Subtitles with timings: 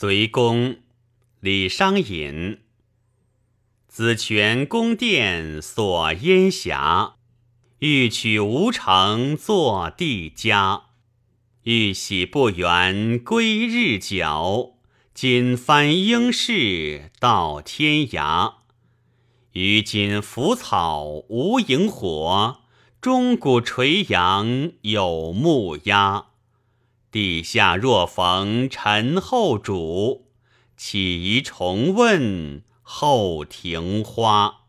[0.00, 0.76] 隋公
[1.40, 2.60] 李商隐。
[3.88, 7.16] 紫泉宫殿锁烟霞，
[7.80, 10.82] 欲取吴城作帝家。
[11.64, 14.74] 欲喜不圆归日角，
[15.12, 18.52] 今翻应试到天涯。
[19.54, 22.60] 于今腐草无萤火，
[23.00, 26.26] 钟鼓垂杨有木鸦。
[27.10, 30.26] 地下若逢陈后主，
[30.76, 34.67] 岂宜重问后庭花？